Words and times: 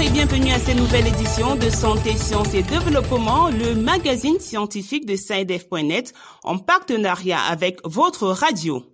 Et 0.00 0.10
bienvenue 0.10 0.52
à 0.52 0.60
cette 0.60 0.76
nouvelle 0.76 1.08
édition 1.08 1.56
de 1.56 1.68
Santé, 1.70 2.16
Sciences 2.16 2.54
et 2.54 2.62
Développement, 2.62 3.48
le 3.48 3.74
magazine 3.74 4.38
scientifique 4.38 5.06
de 5.06 5.16
SciDef.net 5.16 6.14
en 6.44 6.58
partenariat 6.58 7.40
avec 7.40 7.80
votre 7.84 8.28
radio. 8.28 8.84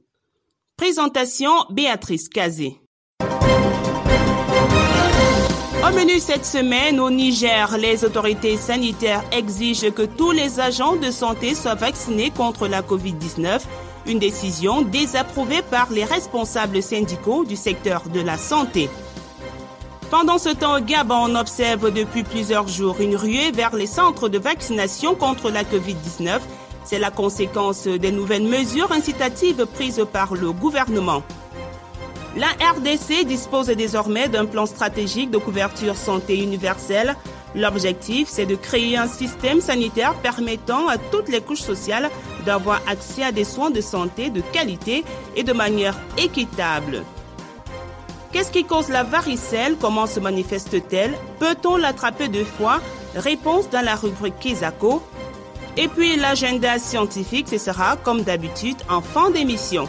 Présentation 0.78 1.50
Béatrice 1.70 2.30
Cazé. 2.30 2.78
Au 5.86 5.94
menu 5.94 6.18
cette 6.20 6.46
semaine, 6.46 6.98
au 6.98 7.10
Niger, 7.10 7.76
les 7.76 8.06
autorités 8.06 8.56
sanitaires 8.56 9.22
exigent 9.30 9.90
que 9.90 10.06
tous 10.06 10.30
les 10.30 10.58
agents 10.58 10.96
de 10.96 11.10
santé 11.10 11.54
soient 11.54 11.74
vaccinés 11.74 12.30
contre 12.30 12.66
la 12.66 12.80
COVID-19, 12.80 13.60
une 14.06 14.18
décision 14.18 14.80
désapprouvée 14.80 15.60
par 15.70 15.92
les 15.92 16.04
responsables 16.04 16.82
syndicaux 16.82 17.44
du 17.44 17.56
secteur 17.56 18.08
de 18.08 18.20
la 18.20 18.38
santé. 18.38 18.88
Pendant 20.10 20.38
ce 20.38 20.50
temps, 20.50 20.76
au 20.76 20.80
Gabon, 20.80 21.30
on 21.30 21.34
observe 21.34 21.92
depuis 21.92 22.22
plusieurs 22.22 22.68
jours 22.68 22.96
une 23.00 23.16
ruée 23.16 23.50
vers 23.52 23.74
les 23.74 23.86
centres 23.86 24.28
de 24.28 24.38
vaccination 24.38 25.14
contre 25.14 25.50
la 25.50 25.64
COVID-19. 25.64 26.40
C'est 26.84 26.98
la 26.98 27.10
conséquence 27.10 27.86
des 27.86 28.12
nouvelles 28.12 28.46
mesures 28.46 28.92
incitatives 28.92 29.66
prises 29.66 30.04
par 30.12 30.34
le 30.34 30.52
gouvernement. 30.52 31.22
La 32.36 32.48
RDC 32.48 33.24
dispose 33.26 33.68
désormais 33.68 34.28
d'un 34.28 34.44
plan 34.44 34.66
stratégique 34.66 35.30
de 35.30 35.38
couverture 35.38 35.96
santé 35.96 36.42
universelle. 36.42 37.16
L'objectif, 37.54 38.28
c'est 38.28 38.46
de 38.46 38.56
créer 38.56 38.96
un 38.96 39.06
système 39.06 39.60
sanitaire 39.60 40.14
permettant 40.14 40.88
à 40.88 40.98
toutes 40.98 41.28
les 41.28 41.40
couches 41.40 41.60
sociales 41.62 42.10
d'avoir 42.44 42.82
accès 42.88 43.22
à 43.22 43.32
des 43.32 43.44
soins 43.44 43.70
de 43.70 43.80
santé 43.80 44.30
de 44.30 44.40
qualité 44.40 45.04
et 45.36 45.44
de 45.44 45.52
manière 45.52 45.96
équitable. 46.18 47.04
Qu'est-ce 48.34 48.50
qui 48.50 48.64
cause 48.64 48.88
la 48.88 49.04
varicelle? 49.04 49.76
Comment 49.80 50.08
se 50.08 50.18
manifeste-t-elle? 50.18 51.14
Peut-on 51.38 51.76
l'attraper 51.76 52.26
deux 52.26 52.44
fois? 52.44 52.80
Réponse 53.14 53.70
dans 53.70 53.84
la 53.84 53.94
rubrique 53.94 54.40
Kizako. 54.40 55.00
Et 55.76 55.86
puis 55.86 56.16
l'agenda 56.16 56.80
scientifique, 56.80 57.46
ce 57.48 57.58
sera 57.58 57.96
comme 57.96 58.22
d'habitude 58.22 58.78
en 58.90 59.00
fin 59.02 59.30
d'émission. 59.30 59.86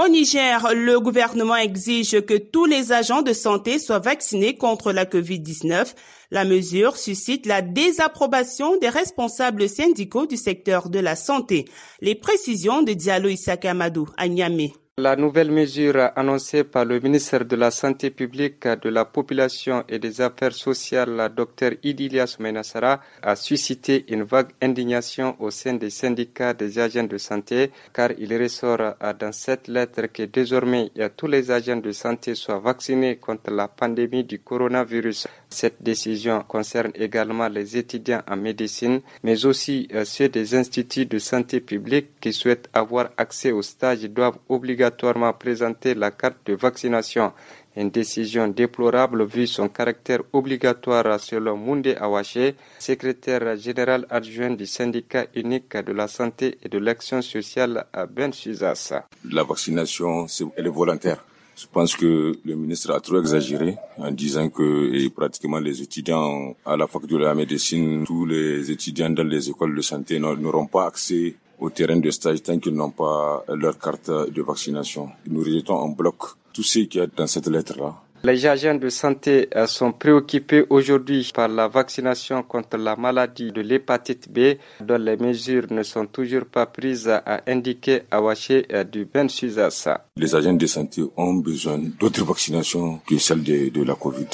Au 0.00 0.06
Niger, 0.06 0.64
le 0.76 1.00
gouvernement 1.00 1.56
exige 1.56 2.20
que 2.20 2.34
tous 2.38 2.66
les 2.66 2.92
agents 2.92 3.22
de 3.22 3.32
santé 3.32 3.80
soient 3.80 3.98
vaccinés 3.98 4.54
contre 4.54 4.92
la 4.92 5.04
COVID-19. 5.04 5.92
La 6.30 6.44
mesure 6.44 6.96
suscite 6.96 7.46
la 7.46 7.62
désapprobation 7.62 8.76
des 8.76 8.90
responsables 8.90 9.68
syndicaux 9.68 10.26
du 10.26 10.36
secteur 10.36 10.88
de 10.88 11.00
la 11.00 11.16
santé. 11.16 11.64
Les 12.00 12.14
précisions 12.14 12.82
de 12.82 12.92
Diallo 12.92 13.28
Issaka 13.28 13.74
à 14.16 14.28
Niamey. 14.28 14.72
La 15.00 15.14
nouvelle 15.14 15.52
mesure 15.52 16.10
annoncée 16.16 16.64
par 16.64 16.84
le 16.84 16.98
ministre 16.98 17.44
de 17.44 17.54
la 17.54 17.70
Santé 17.70 18.10
publique, 18.10 18.66
de 18.66 18.88
la 18.88 19.04
Population 19.04 19.84
et 19.88 20.00
des 20.00 20.20
Affaires 20.20 20.52
sociales, 20.52 21.32
Dr 21.36 21.74
Idilias 21.84 22.34
Menassara, 22.40 23.00
a 23.22 23.36
suscité 23.36 24.06
une 24.12 24.24
vague 24.24 24.48
indignation 24.60 25.36
au 25.38 25.52
sein 25.52 25.74
des 25.74 25.90
syndicats 25.90 26.52
des 26.52 26.80
agents 26.80 27.04
de 27.04 27.16
santé, 27.16 27.70
car 27.94 28.10
il 28.18 28.36
ressort 28.36 28.96
dans 29.20 29.30
cette 29.30 29.68
lettre 29.68 30.06
que 30.12 30.24
désormais 30.24 30.90
tous 31.16 31.28
les 31.28 31.52
agents 31.52 31.76
de 31.76 31.92
santé 31.92 32.34
soient 32.34 32.58
vaccinés 32.58 33.18
contre 33.18 33.52
la 33.52 33.68
pandémie 33.68 34.24
du 34.24 34.40
coronavirus. 34.40 35.28
Cette 35.48 35.80
décision 35.80 36.42
concerne 36.42 36.90
également 36.96 37.46
les 37.48 37.76
étudiants 37.76 38.22
en 38.28 38.36
médecine, 38.36 39.00
mais 39.22 39.46
aussi 39.46 39.88
euh, 39.94 40.04
ceux 40.04 40.28
des 40.28 40.54
instituts 40.54 41.06
de 41.06 41.18
santé 41.18 41.60
publique 41.60 42.20
qui 42.20 42.34
souhaitent 42.34 42.68
avoir 42.74 43.10
accès 43.16 43.50
au 43.52 43.62
stage 43.62 44.02
doivent 44.02 44.36
obligatoirement 44.48 44.87
obligatoirement 44.88 45.32
présenter 45.32 45.94
la 45.94 46.10
carte 46.10 46.38
de 46.46 46.54
vaccination. 46.54 47.32
Une 47.76 47.90
décision 47.90 48.48
déplorable 48.48 49.24
vu 49.24 49.46
son 49.46 49.68
caractère 49.68 50.22
obligatoire 50.32 51.20
selon 51.20 51.56
Munde 51.56 51.94
Awache, 52.00 52.54
secrétaire 52.78 53.56
général 53.56 54.06
adjoint 54.10 54.50
du 54.50 54.66
syndicat 54.66 55.26
unique 55.34 55.76
de 55.76 55.92
la 55.92 56.08
santé 56.08 56.58
et 56.62 56.68
de 56.68 56.78
l'action 56.78 57.22
sociale 57.22 57.86
à 57.92 58.06
Ben 58.06 58.32
Suzas. 58.32 58.94
La 59.30 59.44
vaccination, 59.44 60.26
elle 60.56 60.66
est 60.66 60.70
volontaire. 60.70 61.24
Je 61.56 61.66
pense 61.72 61.96
que 61.96 62.38
le 62.44 62.54
ministre 62.54 62.92
a 62.92 63.00
trop 63.00 63.20
exagéré 63.20 63.76
en 63.96 64.12
disant 64.12 64.48
que 64.48 65.08
pratiquement 65.08 65.58
les 65.58 65.82
étudiants 65.82 66.54
à 66.64 66.76
la 66.76 66.86
faculté 66.86 67.14
de 67.14 67.20
la 67.20 67.34
médecine, 67.34 68.04
tous 68.04 68.26
les 68.26 68.70
étudiants 68.70 69.10
dans 69.10 69.24
les 69.24 69.50
écoles 69.50 69.74
de 69.74 69.82
santé 69.82 70.18
n'auront 70.20 70.66
pas 70.66 70.86
accès 70.86 71.34
au 71.60 71.70
terrain 71.70 71.96
de 71.96 72.10
stage 72.10 72.42
tant 72.42 72.58
qu'ils 72.58 72.74
n'ont 72.74 72.90
pas 72.90 73.44
leur 73.48 73.78
carte 73.78 74.10
de 74.10 74.42
vaccination. 74.42 75.10
Nous 75.26 75.40
rejetons 75.40 75.74
en 75.76 75.88
bloc 75.88 76.16
tout 76.52 76.62
ce 76.62 76.80
qui 76.80 76.98
est 76.98 77.16
dans 77.16 77.26
cette 77.26 77.46
lettre-là. 77.48 78.02
Les 78.24 78.46
agents 78.46 78.74
de 78.74 78.88
santé 78.88 79.48
euh, 79.54 79.68
sont 79.68 79.92
préoccupés 79.92 80.64
aujourd'hui 80.70 81.30
par 81.32 81.46
la 81.46 81.68
vaccination 81.68 82.42
contre 82.42 82.76
la 82.76 82.96
maladie 82.96 83.52
de 83.52 83.60
l'hépatite 83.60 84.28
B, 84.28 84.56
dont 84.80 84.98
les 84.98 85.16
mesures 85.16 85.66
ne 85.70 85.84
sont 85.84 86.06
toujours 86.06 86.46
pas 86.46 86.66
prises, 86.66 87.08
à 87.08 87.42
indiquer 87.46 88.02
Awaché 88.10 88.66
euh, 88.72 88.82
du 88.82 89.04
Ben 89.04 89.28
Suzasa. 89.28 90.06
Les 90.16 90.34
agents 90.34 90.54
de 90.54 90.66
santé 90.66 91.04
ont 91.16 91.34
besoin 91.34 91.78
d'autres 92.00 92.24
vaccinations 92.24 92.98
que 93.06 93.18
celles 93.18 93.44
de, 93.44 93.68
de 93.68 93.82
la 93.84 93.94
Covid. 93.94 94.26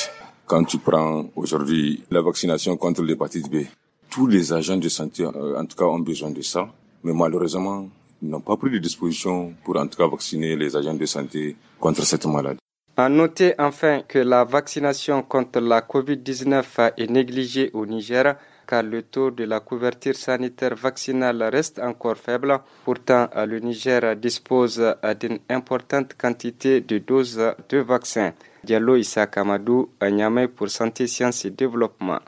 Quand 0.47 0.65
tu 0.65 0.79
prends 0.79 1.27
aujourd'hui 1.37 2.03
la 2.11 2.23
vaccination 2.23 2.79
contre 2.79 3.03
l'hépatite 3.03 3.51
B, 3.51 3.67
tous 4.09 4.27
les 4.27 4.51
agents 4.55 4.79
de 4.79 4.89
santé, 4.89 5.25
euh, 5.25 5.61
en 5.61 5.67
tout 5.67 5.77
cas, 5.77 5.85
ont 5.85 5.99
besoin 5.99 6.31
de 6.31 6.41
ça. 6.41 6.69
Mais 7.05 7.13
malheureusement, 7.13 7.89
ils 8.23 8.29
n'ont 8.29 8.41
pas 8.41 8.57
pris 8.57 8.71
de 8.71 8.79
dispositions 8.79 9.55
pour 9.65 9.77
en 9.77 9.87
tout 9.87 9.99
cas 9.99 10.09
vacciner 10.09 10.57
les 10.57 10.75
agents 10.75 10.95
de 10.95 11.07
santé 11.07 11.57
contre 11.79 12.05
cette 12.05 12.27
maladie. 12.27 12.59
À 12.97 13.09
noter 13.09 13.55
enfin 13.59 14.03
que 14.07 14.19
la 14.21 14.45
vaccination 14.45 15.23
contre 15.23 15.61
la 15.61 15.81
COVID-19 15.83 16.93
est 16.97 17.11
négligée 17.11 17.71
au 17.75 17.85
Niger 17.87 18.37
car 18.67 18.83
le 18.83 19.03
taux 19.03 19.31
de 19.31 19.45
la 19.45 19.61
couverture 19.61 20.15
sanitaire 20.15 20.75
vaccinale 20.75 21.43
reste 21.53 21.79
encore 21.81 22.17
faible. 22.17 22.61
Pourtant, 22.85 23.29
le 23.47 23.59
Niger 23.61 24.17
dispose 24.17 24.83
d'une 25.21 25.39
importante 25.51 26.15
quantité 26.17 26.81
de 26.81 26.99
doses 26.99 27.55
de 27.69 27.79
vaccins. 27.79 28.33
Diallo 28.63 28.97
Issa 28.97 29.27
Kamadou, 29.27 29.91
à 30.01 30.07
pour 30.57 30.71
Santé, 30.71 31.07
Sciences 31.07 31.45
et 31.45 31.51
Développement. 31.51 32.21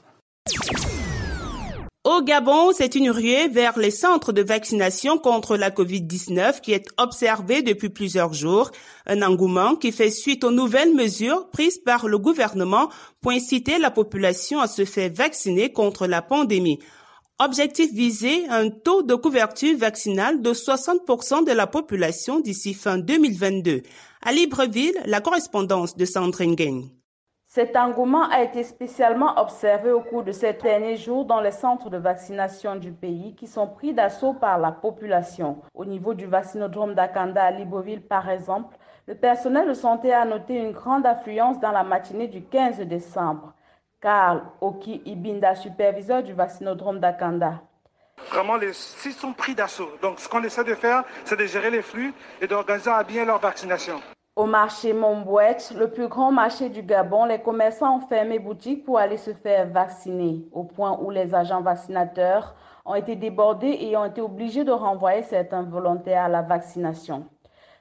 Au 2.06 2.22
Gabon, 2.22 2.70
c'est 2.72 2.94
une 2.94 3.10
ruée 3.10 3.48
vers 3.48 3.76
les 3.76 3.90
centres 3.90 4.32
de 4.32 4.40
vaccination 4.40 5.18
contre 5.18 5.56
la 5.56 5.70
COVID-19 5.70 6.60
qui 6.60 6.72
est 6.72 6.86
observée 6.98 7.62
depuis 7.62 7.88
plusieurs 7.88 8.32
jours. 8.32 8.70
Un 9.06 9.22
engouement 9.22 9.74
qui 9.74 9.90
fait 9.90 10.12
suite 10.12 10.44
aux 10.44 10.52
nouvelles 10.52 10.94
mesures 10.94 11.50
prises 11.50 11.78
par 11.78 12.06
le 12.06 12.16
gouvernement 12.16 12.90
pour 13.20 13.32
inciter 13.32 13.80
la 13.80 13.90
population 13.90 14.60
à 14.60 14.68
se 14.68 14.84
faire 14.84 15.10
vacciner 15.12 15.72
contre 15.72 16.06
la 16.06 16.22
pandémie. 16.22 16.78
Objectif 17.40 17.92
visé, 17.92 18.46
un 18.50 18.70
taux 18.70 19.02
de 19.02 19.16
couverture 19.16 19.76
vaccinale 19.76 20.42
de 20.42 20.52
60% 20.52 21.44
de 21.44 21.50
la 21.50 21.66
population 21.66 22.38
d'ici 22.38 22.72
fin 22.74 22.98
2022. 22.98 23.82
À 24.22 24.30
Libreville, 24.30 24.94
la 25.06 25.20
correspondance 25.20 25.96
de 25.96 26.04
Sandrine 26.04 26.54
Gain. 26.54 26.82
Cet 27.56 27.74
engouement 27.74 28.28
a 28.28 28.42
été 28.42 28.62
spécialement 28.64 29.40
observé 29.40 29.90
au 29.90 30.02
cours 30.02 30.22
de 30.22 30.30
ces 30.30 30.52
derniers 30.52 30.98
jours 30.98 31.24
dans 31.24 31.40
les 31.40 31.52
centres 31.52 31.88
de 31.88 31.96
vaccination 31.96 32.76
du 32.76 32.92
pays 32.92 33.34
qui 33.34 33.46
sont 33.46 33.66
pris 33.66 33.94
d'assaut 33.94 34.34
par 34.34 34.58
la 34.58 34.72
population. 34.72 35.62
Au 35.72 35.86
niveau 35.86 36.12
du 36.12 36.26
vaccinodrome 36.26 36.92
d'Akanda 36.92 37.42
à 37.42 37.50
Libreville, 37.52 38.02
par 38.02 38.28
exemple, 38.28 38.76
le 39.06 39.14
personnel 39.14 39.66
de 39.66 39.72
santé 39.72 40.12
a 40.12 40.26
noté 40.26 40.54
une 40.56 40.72
grande 40.72 41.06
affluence 41.06 41.58
dans 41.58 41.72
la 41.72 41.82
matinée 41.82 42.28
du 42.28 42.42
15 42.44 42.80
décembre. 42.80 43.54
Karl 44.02 44.42
Oki 44.60 45.00
Ibinda, 45.06 45.54
superviseur 45.54 46.22
du 46.22 46.34
vaccinodrome 46.34 47.00
d'Akanda. 47.00 47.62
Vraiment, 48.32 48.56
les 48.56 48.74
sites 48.74 49.16
sont 49.16 49.32
pris 49.32 49.54
d'assaut. 49.54 49.92
Donc, 50.02 50.20
ce 50.20 50.28
qu'on 50.28 50.42
essaie 50.42 50.64
de 50.64 50.74
faire, 50.74 51.04
c'est 51.24 51.38
de 51.38 51.46
gérer 51.46 51.70
les 51.70 51.80
flux 51.80 52.12
et 52.42 52.46
d'organiser 52.46 52.90
à 52.90 53.02
bien 53.02 53.24
leur 53.24 53.38
vaccination. 53.38 53.98
Au 54.36 54.44
marché 54.44 54.92
Montbouet, 54.92 55.56
le 55.74 55.90
plus 55.90 56.08
grand 56.08 56.30
marché 56.30 56.68
du 56.68 56.82
Gabon, 56.82 57.24
les 57.24 57.38
commerçants 57.38 57.96
ont 57.96 58.06
fermé 58.06 58.38
boutique 58.38 58.84
pour 58.84 58.98
aller 58.98 59.16
se 59.16 59.32
faire 59.32 59.66
vacciner, 59.66 60.46
au 60.52 60.62
point 60.62 60.98
où 61.00 61.08
les 61.08 61.34
agents 61.34 61.62
vaccinateurs 61.62 62.54
ont 62.84 62.94
été 62.96 63.16
débordés 63.16 63.78
et 63.80 63.96
ont 63.96 64.04
été 64.04 64.20
obligés 64.20 64.62
de 64.62 64.72
renvoyer 64.72 65.22
certains 65.22 65.62
volontaires 65.62 66.24
à 66.24 66.28
la 66.28 66.42
vaccination. 66.42 67.24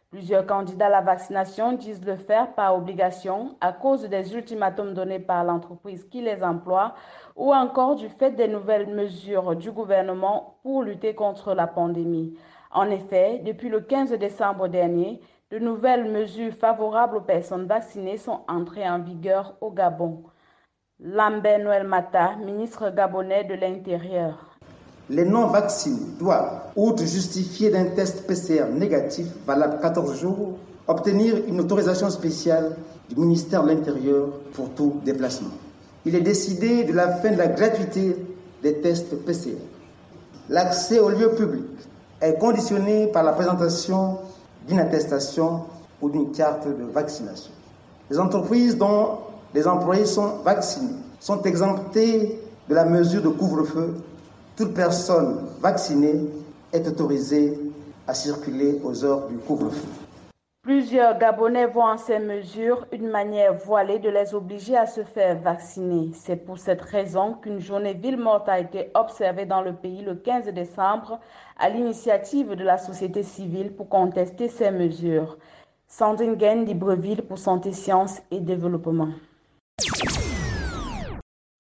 Plusieurs 0.10 0.46
candidats 0.46 0.86
à 0.86 0.92
la 0.92 1.02
vaccination 1.02 1.74
disent 1.74 2.06
le 2.06 2.16
faire 2.16 2.54
par 2.54 2.74
obligation 2.74 3.58
à 3.60 3.74
cause 3.74 4.04
des 4.04 4.34
ultimatums 4.34 4.94
donnés 4.94 5.20
par 5.20 5.44
l'entreprise 5.44 6.06
qui 6.06 6.22
les 6.22 6.42
emploie 6.42 6.94
ou 7.36 7.54
encore 7.54 7.96
du 7.96 8.08
fait 8.08 8.32
des 8.32 8.48
nouvelles 8.48 8.88
mesures 8.88 9.58
du 9.58 9.74
gouvernement 9.74 10.56
pour 10.64 10.84
lutter 10.84 11.16
contre 11.16 11.54
la 11.54 11.68
pandémie. 11.68 12.38
En 12.72 12.90
effet, 12.90 13.42
depuis 13.44 13.68
le 13.68 13.82
15 13.82 14.12
décembre 14.14 14.70
dernier, 14.70 15.20
de 15.52 15.60
nouvelles 15.60 16.12
mesures 16.12 16.54
favorables 16.60 17.18
aux 17.18 17.22
personnes 17.22 17.68
vaccinées 17.68 18.18
sont 18.18 18.40
entrées 18.48 18.90
en 18.90 19.00
vigueur 19.00 19.56
au 19.62 19.70
Gabon. 19.70 20.24
Lambert 21.00 21.60
Noël 21.60 21.86
Mata, 21.86 22.36
ministre 22.44 22.90
gabonais 22.90 23.44
de 23.44 23.54
l'Intérieur. 23.54 24.58
Les 25.10 25.24
non-vaccinés 25.24 26.18
doivent, 26.18 26.62
outre 26.76 27.04
justifier 27.04 27.70
d'un 27.70 27.86
test 27.86 28.26
PCR 28.26 28.66
négatif 28.74 29.28
valable 29.46 29.80
14 29.82 30.20
jours, 30.20 30.58
obtenir 30.88 31.36
une 31.48 31.60
autorisation 31.60 32.10
spéciale 32.10 32.76
du 33.10 33.16
ministère 33.20 33.62
de 33.64 33.68
l'Intérieur 33.68 34.30
pour 34.54 34.72
tout 34.72 35.00
déplacement. 35.06 35.52
Il 36.06 36.16
est 36.16 36.22
décidé 36.22 36.86
de 36.86 36.94
la 36.94 37.12
fin 37.18 37.32
de 37.32 37.38
la 37.38 37.48
gratuité 37.48 38.16
des 38.64 38.82
tests 38.82 39.16
PCR. 39.26 39.58
L'accès 40.50 41.00
aux 41.00 41.10
lieux 41.10 41.36
publics 41.36 41.66
est 42.22 42.40
conditionné 42.40 43.08
par 43.08 43.24
la 43.24 43.34
présentation 43.34 44.18
d'une 44.68 44.80
attestation 44.80 45.62
ou 46.02 46.10
d'une 46.10 46.32
carte 46.32 46.68
de 46.68 46.84
vaccination. 46.92 47.52
Les 48.10 48.20
entreprises 48.20 48.78
dont 48.78 49.20
les 49.54 49.68
employés 49.68 50.06
sont 50.06 50.38
vaccinés 50.44 50.96
sont 51.20 51.42
exemptées 51.44 52.40
de 52.70 52.76
la 52.76 52.86
mesure 52.86 53.22
de 53.22 53.30
couvre-feu. 53.30 53.96
Toute 54.56 54.74
personne 54.74 55.38
vaccinée 55.62 56.20
est 56.72 56.88
autorisée 56.88 57.58
à 58.08 58.14
circuler 58.14 58.80
aux 58.84 59.04
heures 59.04 59.28
du 59.28 59.38
couvre-feu. 59.38 60.05
Plusieurs 60.66 61.20
Gabonais 61.20 61.68
voient 61.68 61.94
en 61.94 61.98
ces 62.00 62.18
mesures 62.18 62.88
une 62.92 63.08
manière 63.08 63.54
voilée 63.54 64.00
de 64.00 64.10
les 64.10 64.34
obliger 64.34 64.76
à 64.76 64.88
se 64.88 65.04
faire 65.04 65.38
vacciner. 65.38 66.10
C'est 66.16 66.38
pour 66.38 66.58
cette 66.58 66.82
raison 66.82 67.36
qu'une 67.36 67.60
journée 67.60 67.94
ville 67.94 68.18
morte 68.18 68.50
a 68.50 68.58
été 68.58 68.90
observée 68.96 69.46
dans 69.46 69.62
le 69.62 69.74
pays 69.74 70.02
le 70.02 70.16
15 70.16 70.46
décembre 70.48 71.20
à 71.60 71.70
l'initiative 71.70 72.56
de 72.56 72.64
la 72.64 72.80
société 72.80 73.22
civile 73.22 73.76
pour 73.76 73.90
contester 73.90 74.48
ces 74.48 74.72
mesures. 74.72 75.38
Sandrine 75.88 76.34
Gain 76.34 76.64
d'Ibreville 76.64 77.22
pour 77.22 77.38
Santé, 77.38 77.72
Sciences 77.72 78.24
et 78.32 78.40
Développement. 78.40 79.10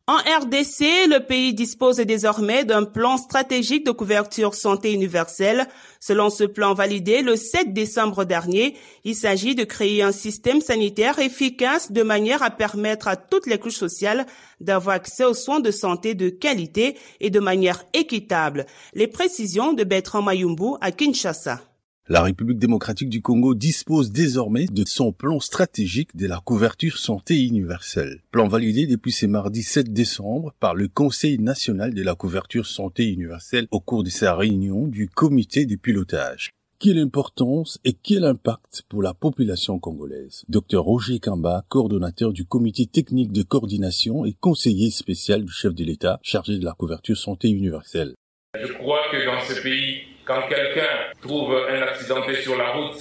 En 0.07 0.17
RDC, 0.17 1.07
le 1.07 1.17
pays 1.17 1.55
dispose 1.55 1.97
désormais 1.97 2.63
d'un 2.63 2.83
plan 2.83 3.17
stratégique 3.17 3.87
de 3.87 3.91
couverture 3.91 4.53
santé 4.53 4.93
universelle. 4.93 5.67
Selon 5.99 6.29
ce 6.29 6.43
plan 6.43 6.75
validé 6.75 7.23
le 7.23 7.35
7 7.35 7.73
décembre 7.73 8.23
dernier, 8.23 8.75
il 9.03 9.15
s'agit 9.15 9.55
de 9.55 9.63
créer 9.63 10.03
un 10.03 10.11
système 10.11 10.61
sanitaire 10.61 11.17
efficace 11.17 11.91
de 11.91 12.03
manière 12.03 12.43
à 12.43 12.51
permettre 12.51 13.07
à 13.07 13.15
toutes 13.15 13.47
les 13.47 13.57
couches 13.57 13.77
sociales 13.77 14.27
d'avoir 14.61 14.97
accès 14.97 15.25
aux 15.25 15.33
soins 15.33 15.59
de 15.59 15.71
santé 15.71 16.13
de 16.13 16.29
qualité 16.29 16.99
et 17.19 17.31
de 17.31 17.39
manière 17.39 17.83
équitable. 17.93 18.67
Les 18.93 19.07
précisions 19.07 19.73
de 19.73 19.83
Bertrand 19.83 20.21
Mayumbu 20.21 20.75
à 20.81 20.91
Kinshasa. 20.91 21.61
La 22.07 22.21
République 22.21 22.59
démocratique 22.59 23.09
du 23.09 23.23
Congo 23.23 23.55
dispose 23.55 24.11
désormais 24.11 24.67
de 24.67 24.83
son 24.85 25.11
plan 25.11 25.39
stratégique 25.39 26.15
de 26.15 26.27
la 26.27 26.39
couverture 26.39 26.99
santé 26.99 27.43
universelle. 27.43 28.21
Plan 28.29 28.47
validé 28.47 28.85
depuis 28.85 29.11
ce 29.11 29.25
mardi 29.25 29.63
7 29.63 29.91
décembre 29.91 30.53
par 30.59 30.75
le 30.75 30.87
Conseil 30.87 31.39
national 31.39 31.95
de 31.95 32.03
la 32.03 32.13
couverture 32.13 32.67
santé 32.67 33.11
universelle 33.11 33.67
au 33.71 33.79
cours 33.79 34.03
de 34.03 34.11
sa 34.11 34.35
réunion 34.35 34.85
du 34.85 35.09
comité 35.09 35.65
de 35.65 35.75
pilotage. 35.77 36.51
Quelle 36.77 36.99
importance 36.99 37.79
et 37.83 37.93
quel 37.93 38.23
impact 38.23 38.83
pour 38.87 39.01
la 39.01 39.15
population 39.15 39.79
congolaise? 39.79 40.43
Dr 40.47 40.81
Roger 40.81 41.17
Kamba, 41.17 41.65
coordonnateur 41.69 42.33
du 42.33 42.45
comité 42.45 42.85
technique 42.85 43.31
de 43.31 43.41
coordination 43.41 44.25
et 44.25 44.33
conseiller 44.39 44.91
spécial 44.91 45.43
du 45.43 45.51
chef 45.51 45.73
de 45.73 45.83
l'État 45.83 46.19
chargé 46.21 46.59
de 46.59 46.65
la 46.65 46.73
couverture 46.73 47.17
santé 47.17 47.49
universelle. 47.49 48.13
Je 48.53 48.73
crois 48.73 49.01
que 49.11 49.25
dans 49.25 49.41
ce 49.41 49.59
pays, 49.59 50.01
quand 50.25 50.41
quelqu'un 50.47 51.11
trouve 51.21 51.55
un 51.69 51.81
accidenté 51.83 52.35
sur 52.35 52.57
la 52.57 52.71
route, 52.71 52.97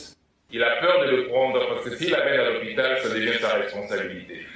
il 0.53 0.63
a 0.63 0.77
peur 0.77 1.07
de 1.07 1.17
le 1.17 1.27
prendre 1.27 1.67
parce 1.69 1.85
que 1.85 1.97
s'il 1.97 2.11
l'amène 2.11 2.41
à 2.41 2.51
l'hôpital, 2.51 2.99
ça 3.03 3.09
devient 3.09 3.39
sa 3.41 3.55
responsabilité. 3.55 4.47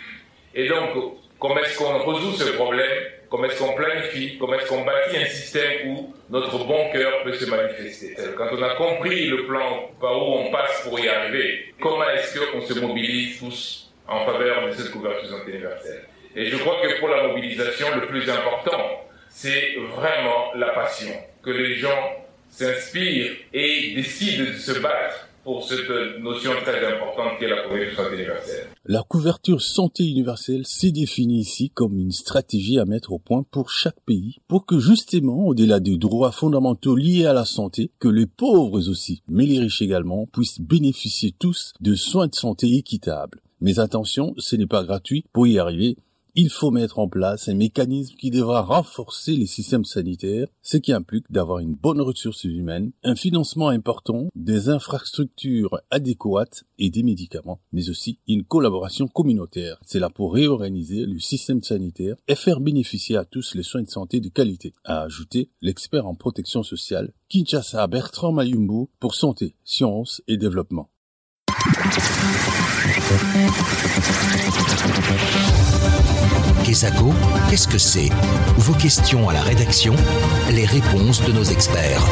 Et 0.54 0.68
donc, 0.68 0.90
comment 1.38 1.58
est-ce 1.58 1.78
qu'on 1.78 1.98
résout 1.98 2.32
ce 2.32 2.52
problème 2.52 3.04
Comment 3.30 3.44
est-ce 3.44 3.58
qu'on 3.62 3.74
planifie 3.74 4.38
Comment 4.38 4.54
est-ce 4.54 4.68
qu'on 4.68 4.84
bâtit 4.84 5.16
un 5.16 5.26
système 5.26 5.90
où 5.90 6.14
notre 6.30 6.64
bon 6.64 6.90
cœur 6.92 7.22
peut 7.24 7.32
se 7.32 7.44
manifester 7.50 8.16
Quand 8.36 8.48
on 8.52 8.62
a 8.62 8.74
compris 8.76 9.26
le 9.26 9.46
plan 9.46 9.90
par 10.00 10.16
où 10.16 10.32
on 10.38 10.50
passe 10.50 10.82
pour 10.82 10.98
y 10.98 11.08
arriver, 11.08 11.74
comment 11.80 12.08
est-ce 12.10 12.38
qu'on 12.52 12.60
se 12.60 12.78
mobilise 12.78 13.38
tous 13.38 13.92
en 14.06 14.24
faveur 14.24 14.66
de 14.66 14.72
cette 14.72 14.90
couverture 14.90 15.28
santé 15.28 15.52
universelle 15.52 16.04
Et 16.34 16.46
je 16.46 16.56
crois 16.58 16.80
que 16.82 16.98
pour 17.00 17.08
la 17.08 17.24
mobilisation, 17.24 17.86
le 17.94 18.06
plus 18.06 18.30
important, 18.30 19.04
c'est 19.28 19.74
vraiment 19.94 20.54
la 20.54 20.68
passion. 20.70 21.12
Que 21.42 21.50
les 21.50 21.74
gens 21.74 22.27
s'inspirent 22.50 23.32
et 23.52 23.94
décident 23.94 24.44
de 24.44 24.56
se 24.56 24.78
battre 24.80 25.28
pour 25.48 25.66
cette 25.66 25.88
notion 26.20 26.50
très 26.62 26.84
importante 26.86 27.38
qui 27.38 27.44
est 27.44 27.48
la 27.48 27.62
couverture 27.62 27.96
santé 27.96 28.16
universelle. 28.16 28.66
La 28.84 29.02
couverture 29.02 29.62
santé 29.62 30.04
universelle 30.04 30.66
s'est 30.66 30.90
définie 30.90 31.40
ici 31.40 31.70
comme 31.70 31.98
une 31.98 32.12
stratégie 32.12 32.78
à 32.78 32.84
mettre 32.84 33.12
au 33.12 33.18
point 33.18 33.44
pour 33.50 33.70
chaque 33.70 34.00
pays 34.04 34.36
pour 34.46 34.66
que 34.66 34.78
justement, 34.78 35.46
au-delà 35.46 35.80
des 35.80 35.96
droits 35.96 36.32
fondamentaux 36.32 36.96
liés 36.96 37.24
à 37.24 37.32
la 37.32 37.46
santé, 37.46 37.90
que 37.98 38.08
les 38.08 38.26
pauvres 38.26 38.90
aussi, 38.90 39.22
mais 39.26 39.46
les 39.46 39.58
riches 39.58 39.80
également, 39.80 40.26
puissent 40.26 40.60
bénéficier 40.60 41.32
tous 41.38 41.72
de 41.80 41.94
soins 41.94 42.26
de 42.26 42.34
santé 42.34 42.74
équitables. 42.76 43.40
Mais 43.60 43.80
attention, 43.80 44.34
ce 44.36 44.54
n'est 44.54 44.66
pas 44.66 44.84
gratuit. 44.84 45.24
Pour 45.32 45.46
y 45.46 45.58
arriver, 45.58 45.96
il 46.40 46.50
faut 46.50 46.70
mettre 46.70 47.00
en 47.00 47.08
place 47.08 47.48
un 47.48 47.54
mécanisme 47.54 48.14
qui 48.14 48.30
devra 48.30 48.62
renforcer 48.62 49.34
les 49.34 49.48
systèmes 49.48 49.84
sanitaires, 49.84 50.46
ce 50.62 50.76
qui 50.76 50.92
implique 50.92 51.24
d'avoir 51.32 51.58
une 51.58 51.74
bonne 51.74 52.00
ressource 52.00 52.44
humaine, 52.44 52.92
un 53.02 53.16
financement 53.16 53.70
important, 53.70 54.28
des 54.36 54.68
infrastructures 54.68 55.80
adéquates 55.90 56.62
et 56.78 56.90
des 56.90 57.02
médicaments, 57.02 57.58
mais 57.72 57.90
aussi 57.90 58.20
une 58.28 58.44
collaboration 58.44 59.08
communautaire. 59.08 59.80
C'est 59.84 59.98
là 59.98 60.10
pour 60.10 60.32
réorganiser 60.32 61.06
le 61.06 61.18
système 61.18 61.60
sanitaire 61.60 62.14
et 62.28 62.36
faire 62.36 62.60
bénéficier 62.60 63.16
à 63.16 63.24
tous 63.24 63.56
les 63.56 63.64
soins 63.64 63.82
de 63.82 63.90
santé 63.90 64.20
de 64.20 64.28
qualité, 64.28 64.74
a 64.84 65.00
ajouté 65.00 65.50
l'expert 65.60 66.06
en 66.06 66.14
protection 66.14 66.62
sociale 66.62 67.12
Kinshasa 67.30 67.84
Bertrand 67.88 68.30
Mayumbu 68.30 68.86
pour 69.00 69.16
santé, 69.16 69.56
sciences 69.64 70.22
et 70.28 70.36
développement. 70.36 70.88
Kesako, 76.68 77.14
qu'est-ce 77.48 77.66
que 77.66 77.78
c'est 77.78 78.10
Vos 78.58 78.74
questions 78.74 79.26
à 79.30 79.32
la 79.32 79.40
rédaction, 79.40 79.94
les 80.52 80.66
réponses 80.66 81.24
de 81.24 81.32
nos 81.32 81.42
experts. 81.42 82.02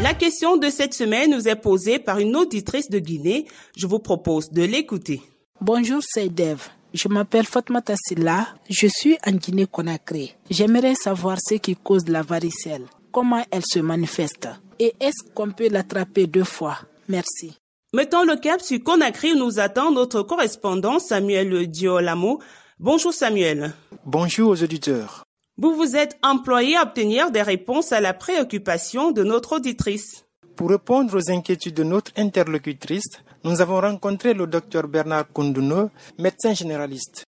La 0.00 0.14
question 0.14 0.56
de 0.56 0.70
cette 0.70 0.94
semaine 0.94 1.32
nous 1.32 1.48
est 1.48 1.56
posée 1.56 1.98
par 1.98 2.20
une 2.20 2.36
auditrice 2.36 2.88
de 2.90 3.00
Guinée. 3.00 3.46
Je 3.76 3.88
vous 3.88 3.98
propose 3.98 4.52
de 4.52 4.62
l'écouter. 4.62 5.20
Bonjour, 5.60 6.00
c'est 6.06 6.28
Dev. 6.28 6.60
Je 6.94 7.08
m'appelle 7.08 7.44
Fatma 7.44 7.82
Tassila. 7.82 8.46
Je 8.70 8.86
suis 8.86 9.16
en 9.26 9.32
Guinée-Conakry. 9.32 10.36
J'aimerais 10.48 10.94
savoir 10.94 11.38
ce 11.44 11.54
qui 11.56 11.74
cause 11.74 12.06
la 12.06 12.22
varicelle. 12.22 12.84
Comment 13.10 13.44
elle 13.50 13.66
se 13.66 13.80
manifeste? 13.80 14.48
Et 14.78 14.94
est-ce 15.00 15.28
qu'on 15.34 15.50
peut 15.50 15.68
l'attraper 15.68 16.28
deux 16.28 16.44
fois? 16.44 16.78
Merci. 17.08 17.58
Mettons 17.94 18.24
le 18.24 18.36
cap 18.36 18.62
sur 18.62 18.82
Conakry 18.82 19.34
où 19.34 19.36
nous 19.36 19.60
attend 19.60 19.90
notre 19.90 20.22
correspondant 20.22 20.98
Samuel 20.98 21.66
Diolamo. 21.66 22.40
Bonjour 22.78 23.12
Samuel. 23.12 23.74
Bonjour 24.06 24.48
aux 24.48 24.62
auditeurs. 24.62 25.24
Vous 25.58 25.74
vous 25.74 25.94
êtes 25.94 26.16
employé 26.22 26.78
à 26.78 26.84
obtenir 26.84 27.30
des 27.30 27.42
réponses 27.42 27.92
à 27.92 28.00
la 28.00 28.14
préoccupation 28.14 29.10
de 29.10 29.22
notre 29.22 29.56
auditrice. 29.56 30.24
Pour 30.56 30.70
répondre 30.70 31.18
aux 31.18 31.30
inquiétudes 31.30 31.74
de 31.74 31.82
notre 31.82 32.12
interlocutrice, 32.16 33.20
nous 33.44 33.60
avons 33.60 33.82
rencontré 33.82 34.32
le 34.32 34.46
docteur 34.46 34.88
Bernard 34.88 35.30
Koundouno, 35.30 35.90
médecin 36.18 36.54
généraliste. 36.54 37.26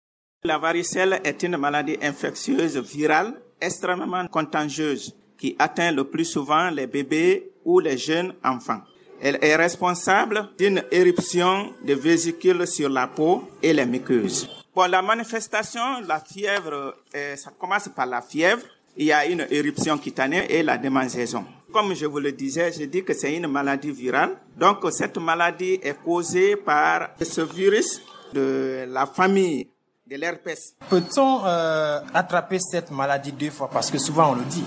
La 0.43 0.57
varicelle 0.57 1.21
est 1.23 1.41
une 1.41 1.55
maladie 1.55 1.95
infectieuse 2.01 2.75
virale 2.79 3.31
extrêmement 3.61 4.27
contagieuse 4.27 5.15
qui 5.37 5.55
atteint 5.57 5.93
le 5.93 6.03
plus 6.03 6.25
souvent 6.25 6.69
les 6.69 6.87
bébés 6.87 7.49
ou 7.63 7.79
les 7.79 7.97
jeunes 7.97 8.33
enfants. 8.43 8.81
Elle 9.21 9.37
est 9.41 9.55
responsable 9.55 10.49
d'une 10.57 10.83
éruption 10.91 11.73
de 11.83 11.93
vésicules 11.93 12.65
sur 12.67 12.89
la 12.89 13.07
peau 13.07 13.49
et 13.61 13.73
les 13.73 13.85
muqueuses. 13.85 14.49
Pour 14.73 14.87
la 14.87 15.01
manifestation, 15.01 15.81
la 16.07 16.19
fièvre, 16.19 16.95
euh, 17.15 17.35
ça 17.35 17.51
commence 17.57 17.89
par 17.89 18.05
la 18.05 18.21
fièvre. 18.21 18.61
Il 18.95 19.05
y 19.05 19.11
a 19.11 19.25
une 19.25 19.45
éruption 19.49 19.97
cutanée 19.97 20.45
et 20.49 20.63
la 20.63 20.77
démangeaison. 20.77 21.43
Comme 21.71 21.93
je 21.93 22.05
vous 22.05 22.19
le 22.19 22.31
disais, 22.31 22.71
je 22.71 22.85
dis 22.85 23.03
que 23.03 23.13
c'est 23.13 23.35
une 23.35 23.47
maladie 23.47 23.91
virale. 23.91 24.37
Donc, 24.57 24.77
cette 24.91 25.17
maladie 25.17 25.79
est 25.83 25.97
causée 26.03 26.55
par 26.55 27.09
ce 27.21 27.41
virus 27.41 28.01
de 28.33 28.85
la 28.87 29.05
famille 29.05 29.67
de 30.09 30.15
l'herpès. 30.15 30.75
Peut-on 30.89 31.45
euh, 31.45 31.99
attraper 32.13 32.59
cette 32.59 32.89
maladie 32.91 33.31
deux 33.31 33.51
fois? 33.51 33.69
Parce 33.69 33.91
que 33.91 33.97
souvent 33.97 34.31
on 34.31 34.35
le 34.35 34.45
dit. 34.45 34.65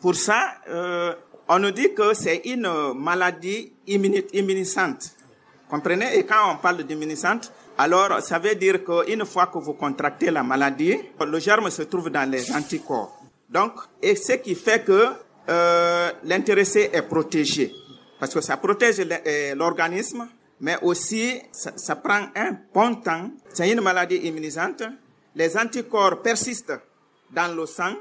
Pour 0.00 0.16
ça, 0.16 0.54
euh, 0.68 1.14
on 1.48 1.58
nous 1.58 1.70
dit 1.70 1.92
que 1.94 2.14
c'est 2.14 2.42
une 2.44 2.94
maladie 2.94 3.72
immunisante. 3.86 5.14
Comprenez? 5.68 6.18
Et 6.18 6.24
quand 6.24 6.52
on 6.52 6.56
parle 6.56 6.84
d'immunisante, 6.84 7.52
alors 7.78 8.20
ça 8.20 8.38
veut 8.38 8.54
dire 8.54 8.84
qu'une 8.84 9.24
fois 9.24 9.46
que 9.46 9.58
vous 9.58 9.72
contractez 9.72 10.30
la 10.30 10.42
maladie, 10.42 10.98
le 11.20 11.38
germe 11.38 11.70
se 11.70 11.82
trouve 11.82 12.10
dans 12.10 12.30
les 12.30 12.52
anticorps. 12.52 13.18
Donc, 13.48 13.72
et 14.00 14.14
ce 14.16 14.32
qui 14.32 14.54
fait 14.54 14.84
que 14.84 15.08
euh, 15.48 16.12
l'intéressé 16.24 16.90
est 16.92 17.02
protégé. 17.02 17.72
Parce 18.20 18.32
que 18.34 18.40
ça 18.40 18.56
protège 18.56 19.00
euh, 19.00 19.54
l'organisme, 19.54 20.28
mais 20.60 20.76
aussi 20.82 21.40
ça, 21.50 21.72
ça 21.76 21.96
prend 21.96 22.28
un 22.36 22.56
bon 22.72 22.94
temps. 22.96 23.30
C'est 23.52 23.70
une 23.70 23.80
maladie 23.80 24.16
immunisante. 24.16 24.82
Les 25.34 25.56
anticorps 25.56 26.22
persistent 26.22 26.78
dans 27.30 27.54
le 27.54 27.66
sang 27.66 27.94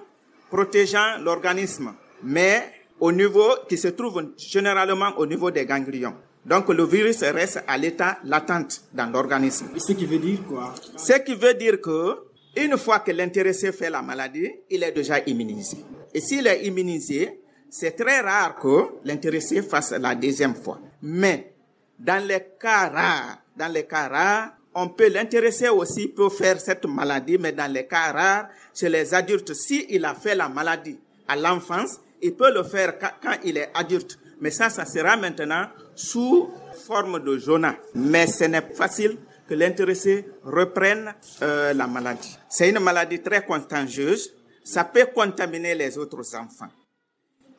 protégeant 0.50 1.18
l'organisme, 1.22 1.94
mais 2.24 2.81
au 3.02 3.12
niveau 3.12 3.50
qui 3.68 3.78
se 3.78 3.90
trouve 3.90 4.34
généralement 4.38 5.12
au 5.18 5.26
niveau 5.26 5.52
des 5.52 5.66
ganglions. 5.66 6.14
Donc 6.46 6.70
le 6.70 6.86
virus 6.86 7.22
reste 7.24 7.64
à 7.68 7.78
l'état 7.78 8.20
latente 8.24 8.84
dans 8.94 9.08
l'organisme. 9.12 9.68
Ce 9.78 9.92
qui 9.94 10.06
veut 10.06 10.20
dire 10.20 10.40
quoi? 10.48 10.74
Ce 10.96 11.14
qui 11.20 11.36
veut 11.36 11.56
dire 11.56 11.82
que 11.82 12.16
une 12.56 12.78
fois 12.78 13.00
que 13.00 13.12
l'intéressé 13.12 13.72
fait 13.72 13.90
la 13.90 14.02
maladie, 14.02 14.50
il 14.70 14.84
est 14.84 14.92
déjà 14.92 15.20
immunisé. 15.26 15.78
Et 16.14 16.22
s'il 16.22 16.46
est 16.46 16.64
immunisé, 16.66 17.42
c'est 17.70 17.92
très 17.92 18.20
rare 18.20 18.56
que 18.60 19.00
l'intéressé 19.04 19.62
fasse 19.64 19.92
la 19.92 20.14
deuxième 20.14 20.56
fois. 20.56 20.80
Mais 21.02 21.54
dans 21.98 22.24
les 22.26 22.42
cas 22.60 22.90
rares, 22.90 23.38
dans 23.58 23.72
les 23.72 23.86
cas 23.86 24.10
rares, 24.10 24.50
on 24.76 24.90
peut 24.90 25.10
l'intéresser 25.10 25.70
aussi 25.70 26.08
peut 26.10 26.30
faire 26.30 26.60
cette 26.60 26.86
maladie, 26.86 27.38
mais 27.40 27.52
dans 27.52 27.72
les 27.72 27.88
cas 27.88 28.12
rares, 28.12 28.50
chez 28.76 28.90
les 28.90 29.14
adultes, 29.14 29.54
s'il 29.54 29.86
il 29.90 30.06
a 30.06 30.14
fait 30.14 30.36
la 30.36 30.50
maladie 30.50 31.00
à 31.28 31.36
l'enfance, 31.36 32.00
il 32.22 32.36
peut 32.36 32.54
le 32.54 32.64
faire 32.64 32.98
quand 33.00 33.36
il 33.44 33.58
est 33.58 33.70
adulte. 33.74 34.18
Mais 34.40 34.52
ça, 34.52 34.70
ça 34.70 34.86
sera 34.86 35.16
maintenant 35.18 35.68
sous 35.96 36.50
forme 36.86 37.24
de 37.24 37.38
jauna. 37.38 37.76
Mais 37.96 38.28
ce 38.28 38.46
n'est 38.46 38.62
pas 38.62 38.74
facile 38.76 39.18
que 39.48 39.54
l'intéressé 39.54 40.28
reprenne 40.44 41.14
euh, 41.42 41.74
la 41.74 41.88
maladie. 41.88 42.38
C'est 42.50 42.70
une 42.70 42.80
maladie 42.80 43.22
très 43.22 43.46
contagieuse. 43.46 44.34
Ça 44.64 44.84
peut 44.84 45.08
contaminer 45.14 45.76
les 45.76 45.98
autres 45.98 46.36
enfants. 46.36 46.70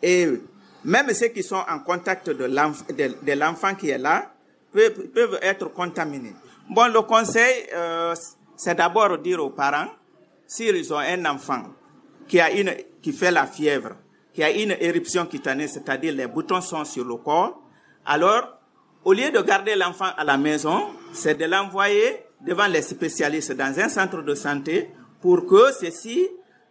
Et 0.03 0.29
même 0.85 1.13
ceux 1.15 1.29
qui 1.29 1.43
sont 1.43 1.63
en 1.69 1.79
contact 1.81 2.31
de 2.31 3.35
l'enfant 3.35 3.75
qui 3.75 3.91
est 3.91 3.99
là 3.99 4.33
peuvent, 4.73 5.09
peuvent 5.09 5.39
être 5.43 5.73
contaminés. 5.73 6.35
Bon, 6.69 6.87
le 6.93 7.03
conseil, 7.03 7.67
euh, 7.75 8.15
c'est 8.57 8.75
d'abord 8.75 9.19
dire 9.19 9.45
aux 9.45 9.51
parents, 9.51 9.89
s'ils 10.47 10.93
ont 10.93 10.99
un 10.99 11.25
enfant 11.27 11.63
qui 12.27 12.41
a 12.41 12.51
une, 12.51 12.75
qui 13.01 13.13
fait 13.13 13.31
la 13.31 13.47
fièvre, 13.47 13.91
qui 14.35 14.43
a 14.43 14.51
une 14.51 14.77
éruption 14.81 15.27
cutanée, 15.27 15.69
c'est-à-dire 15.69 16.15
les 16.15 16.27
boutons 16.27 16.61
sont 16.61 16.85
sur 16.85 17.05
le 17.05 17.17
corps, 17.17 17.63
alors, 18.05 18.59
au 19.05 19.13
lieu 19.13 19.31
de 19.31 19.41
garder 19.41 19.77
l'enfant 19.77 20.11
à 20.17 20.25
la 20.25 20.37
maison, 20.37 20.89
c'est 21.13 21.37
de 21.37 21.45
l'envoyer 21.45 22.25
devant 22.41 22.67
les 22.67 22.83
spécialistes 22.83 23.53
dans 23.53 23.79
un 23.79 23.89
centre 23.89 24.23
de 24.23 24.35
santé 24.35 24.91
pour 25.21 25.47
que 25.47 25.73
ceux-ci 25.73 26.29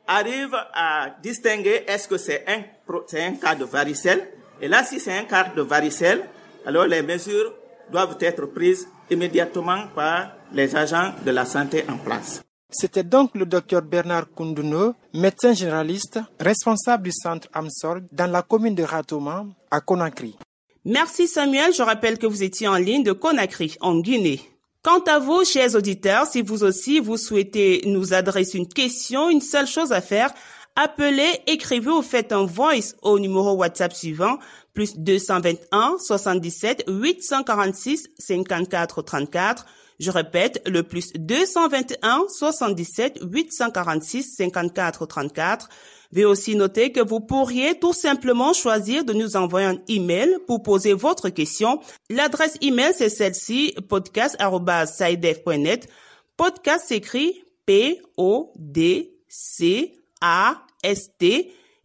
arrivent 0.08 0.58
à 0.74 1.16
distinguer 1.22 1.86
est-ce 1.88 2.08
que 2.08 2.18
c'est 2.18 2.44
un, 2.48 2.64
c'est 3.08 3.24
un 3.24 3.34
cas 3.36 3.56
de 3.56 3.64
varicelle. 3.64 4.28
Et 4.62 4.68
là, 4.68 4.84
si 4.84 5.00
c'est 5.00 5.18
un 5.18 5.24
cas 5.24 5.46
de 5.56 5.62
varicelle, 5.62 6.24
alors 6.66 6.86
les 6.86 7.02
mesures 7.02 7.54
doivent 7.90 8.18
être 8.20 8.46
prises 8.48 8.88
immédiatement 9.10 9.88
par 9.96 10.32
les 10.54 10.76
agents 10.76 11.14
de 11.26 11.32
la 11.32 11.46
santé 11.46 11.86
en 11.90 11.98
place. 11.98 12.42
C'était 12.72 13.04
donc 13.04 13.32
le 13.36 13.46
docteur 13.46 13.82
Bernard 13.82 14.32
Koundouno, 14.34 14.96
médecin 15.14 15.54
généraliste, 15.54 16.20
responsable 16.40 17.04
du 17.04 17.12
centre 17.12 17.50
AMSOR 17.54 17.98
dans 18.14 18.32
la 18.32 18.42
commune 18.42 18.76
de 18.76 18.84
Ratoma, 18.84 19.46
à 19.70 19.82
Conakry. 19.82 20.38
Merci 20.86 21.28
Samuel, 21.28 21.74
je 21.74 21.84
rappelle 21.84 22.18
que 22.18 22.26
vous 22.26 22.44
étiez 22.44 22.70
en 22.70 22.78
ligne 22.78 23.04
de 23.04 23.12
Conakry, 23.12 23.76
en 23.82 24.00
Guinée. 24.00 24.40
Quant 24.84 25.02
à 25.02 25.20
vous, 25.20 25.44
chers 25.44 25.76
auditeurs, 25.76 26.26
si 26.26 26.42
vous 26.42 26.64
aussi 26.64 27.00
vous 27.00 27.18
souhaitez 27.18 27.82
nous 27.86 28.14
adresser 28.14 28.58
une 28.58 28.70
question, 28.70 29.30
une 29.30 29.42
seule 29.42 29.68
chose 29.68 29.92
à 29.92 30.02
faire, 30.02 30.34
appelez, 30.76 31.42
écrivez 31.48 31.92
ou 31.92 32.02
faites 32.02 32.32
un 32.32 32.46
voice 32.46 32.96
au 33.02 33.20
numéro 33.20 33.52
WhatsApp 33.52 33.94
suivant, 33.94 34.40
plus 34.74 34.98
221 34.98 35.98
77 36.00 36.86
846 36.88 38.10
54 38.18 39.02
34. 39.02 39.66
Je 40.02 40.10
répète, 40.10 40.64
le 40.66 40.82
plus 40.82 41.14
221 41.14 42.26
77 42.28 43.20
846 43.22 44.36
54 44.36 45.06
34. 45.06 45.70
Veuillez 46.12 46.26
aussi 46.26 46.56
noter 46.56 46.92
que 46.92 47.02
vous 47.02 47.20
pourriez 47.20 47.80
tout 47.80 47.94
simplement 47.94 48.52
choisir 48.52 49.06
de 49.06 49.14
nous 49.14 49.36
envoyer 49.36 49.68
un 49.68 49.78
email 49.88 50.38
pour 50.48 50.64
poser 50.64 50.94
votre 50.94 51.30
question. 51.30 51.82
L'adresse 52.10 52.58
email, 52.62 52.96
c'est 52.98 53.10
celle-ci, 53.10 53.76
podcast.saidef.net. 53.88 55.88
Podcast 56.36 56.88
s'écrit 56.88 57.44
P-O-D-C-A-S-T 57.68 58.34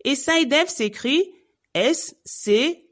et 0.05 0.15
SciDev 0.15 0.69
s'écrit 0.69 1.35
S-C-I-D-E-V. 1.75 2.87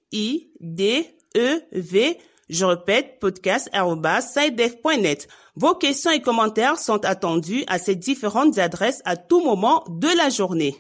Je 2.51 2.65
répète, 2.65 3.19
podcast.saidef.net. 3.21 5.29
Vos 5.57 5.75
questions 5.75 6.11
et 6.11 6.21
commentaires 6.21 6.79
sont 6.79 7.05
attendus 7.05 7.65
à 7.69 7.79
ces 7.79 7.95
différentes 7.95 8.59
adresses 8.59 9.01
à 9.05 9.17
tout 9.17 9.43
moment 9.43 9.85
de 9.89 10.09
la 10.17 10.29
journée. 10.29 10.77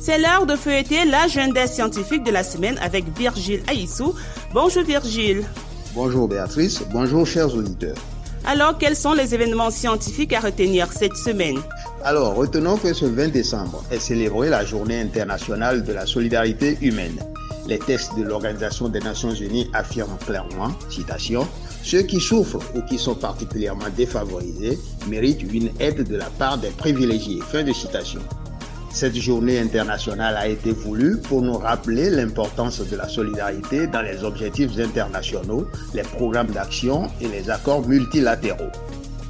C'est 0.00 0.18
l'heure 0.18 0.46
de 0.46 0.56
feuilleter 0.56 1.04
l'agenda 1.04 1.66
scientifique 1.66 2.24
de 2.24 2.30
la 2.30 2.44
semaine 2.44 2.78
avec 2.78 3.04
Virgile 3.16 3.62
Aïssou. 3.68 4.14
Bonjour 4.52 4.84
Virgile. 4.84 5.44
Bonjour 5.94 6.28
Béatrice, 6.28 6.82
bonjour 6.92 7.26
chers 7.26 7.54
auditeurs. 7.54 7.96
Alors, 8.44 8.78
quels 8.78 8.94
sont 8.94 9.12
les 9.12 9.34
événements 9.34 9.72
scientifiques 9.72 10.32
à 10.32 10.38
retenir 10.38 10.92
cette 10.92 11.16
semaine? 11.16 11.58
Alors, 12.04 12.36
retenons 12.36 12.76
que 12.76 12.92
ce 12.92 13.04
20 13.04 13.28
décembre 13.28 13.82
est 13.90 13.98
célébrée 13.98 14.48
la 14.48 14.64
journée 14.64 15.00
internationale 15.00 15.82
de 15.82 15.92
la 15.92 16.06
solidarité 16.06 16.78
humaine. 16.80 17.18
Les 17.68 17.78
textes 17.80 18.16
de 18.16 18.22
l'Organisation 18.22 18.88
des 18.88 19.00
Nations 19.00 19.34
Unies 19.34 19.68
affirment 19.72 20.18
clairement, 20.24 20.70
citation, 20.88 21.48
ceux 21.82 22.02
qui 22.02 22.20
souffrent 22.20 22.62
ou 22.76 22.82
qui 22.82 22.96
sont 22.96 23.16
particulièrement 23.16 23.88
défavorisés 23.96 24.78
méritent 25.08 25.42
une 25.52 25.70
aide 25.80 26.08
de 26.08 26.16
la 26.16 26.30
part 26.30 26.58
des 26.58 26.70
privilégiés. 26.70 27.40
Fin 27.40 27.64
de 27.64 27.72
citation. 27.72 28.20
Cette 28.92 29.16
journée 29.16 29.58
internationale 29.58 30.36
a 30.36 30.48
été 30.48 30.70
voulue 30.70 31.18
pour 31.18 31.42
nous 31.42 31.58
rappeler 31.58 32.08
l'importance 32.08 32.80
de 32.80 32.96
la 32.96 33.08
solidarité 33.08 33.88
dans 33.88 34.00
les 34.00 34.24
objectifs 34.24 34.78
internationaux, 34.78 35.66
les 35.92 36.02
programmes 36.02 36.50
d'action 36.50 37.08
et 37.20 37.28
les 37.28 37.50
accords 37.50 37.86
multilatéraux. 37.86 38.70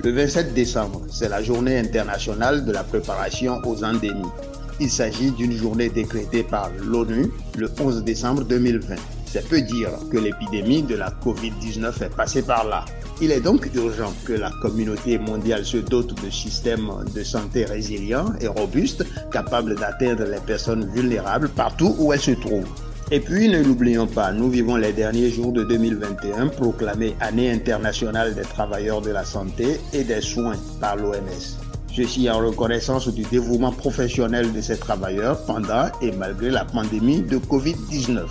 Le 0.04 0.12
27 0.12 0.54
décembre, 0.54 1.00
c'est 1.10 1.28
la 1.28 1.42
journée 1.42 1.78
internationale 1.78 2.64
de 2.64 2.70
la 2.70 2.84
préparation 2.84 3.60
aux 3.64 3.82
endémies. 3.82 4.30
Il 4.78 4.90
s'agit 4.90 5.30
d'une 5.30 5.52
journée 5.52 5.88
décrétée 5.88 6.42
par 6.42 6.70
l'ONU 6.82 7.30
le 7.56 7.70
11 7.80 8.04
décembre 8.04 8.44
2020. 8.44 8.94
C'est 9.26 9.48
peu 9.48 9.62
dire 9.62 9.90
que 10.12 10.18
l'épidémie 10.18 10.82
de 10.82 10.94
la 10.94 11.10
COVID-19 11.24 12.04
est 12.04 12.14
passée 12.14 12.42
par 12.42 12.66
là. 12.66 12.84
Il 13.22 13.32
est 13.32 13.40
donc 13.40 13.70
urgent 13.74 14.12
que 14.26 14.34
la 14.34 14.50
communauté 14.60 15.18
mondiale 15.18 15.64
se 15.64 15.78
dote 15.78 16.22
de 16.22 16.28
systèmes 16.28 16.90
de 17.14 17.24
santé 17.24 17.64
résilients 17.64 18.34
et 18.40 18.48
robustes, 18.48 19.04
capables 19.32 19.76
d'atteindre 19.76 20.24
les 20.24 20.40
personnes 20.40 20.90
vulnérables 20.92 21.48
partout 21.48 21.96
où 21.98 22.12
elles 22.12 22.20
se 22.20 22.32
trouvent. 22.32 22.68
Et 23.10 23.20
puis, 23.20 23.48
ne 23.48 23.62
l'oublions 23.62 24.06
pas, 24.06 24.32
nous 24.32 24.50
vivons 24.50 24.76
les 24.76 24.92
derniers 24.92 25.30
jours 25.30 25.52
de 25.52 25.62
2021 25.64 26.48
proclamés 26.48 27.16
Année 27.20 27.50
internationale 27.50 28.34
des 28.34 28.42
travailleurs 28.42 29.00
de 29.00 29.10
la 29.10 29.24
santé 29.24 29.80
et 29.94 30.04
des 30.04 30.20
soins 30.20 30.56
par 30.80 30.96
l'OMS. 30.96 31.65
Ceci 31.96 32.28
en 32.28 32.40
reconnaissance 32.40 33.08
du 33.08 33.22
dévouement 33.22 33.72
professionnel 33.72 34.52
de 34.52 34.60
ces 34.60 34.76
travailleurs 34.76 35.42
pendant 35.46 35.86
et 36.02 36.12
malgré 36.12 36.50
la 36.50 36.66
pandémie 36.66 37.22
de 37.22 37.38
Covid-19. 37.38 38.26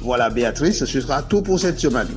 Voilà 0.00 0.28
Béatrice, 0.28 0.84
ce 0.84 1.00
sera 1.00 1.22
tout 1.22 1.40
pour 1.40 1.60
cette 1.60 1.78
semaine. 1.78 2.08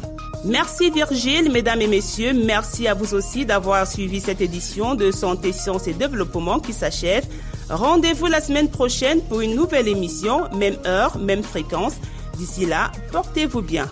Merci 0.44 0.90
Virgile, 0.90 1.52
mesdames 1.52 1.82
et 1.82 1.88
messieurs, 1.88 2.34
merci 2.34 2.88
à 2.88 2.96
vous 2.96 3.14
aussi 3.14 3.46
d'avoir 3.46 3.86
suivi 3.86 4.20
cette 4.20 4.42
édition 4.42 4.96
de 4.96 5.12
Santé, 5.12 5.52
Sciences 5.52 5.88
et 5.88 5.94
Développement 5.94 6.60
qui 6.60 6.74
s'achève. 6.74 7.24
Rendez-vous 7.70 8.26
la 8.26 8.42
semaine 8.42 8.70
prochaine 8.70 9.22
pour 9.22 9.42
une 9.42 9.56
nouvelle 9.56 9.88
émission, 9.88 10.50
même 10.56 10.78
heure, 10.88 11.20
même 11.20 11.44
fréquence. 11.44 11.94
D'ici 12.40 12.66
là, 12.66 12.92
portez-vous 13.12 13.62
bien. 13.62 13.92